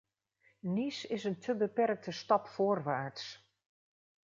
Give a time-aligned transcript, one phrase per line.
[0.75, 3.49] Nice is een te beperkte stap voorwaarts.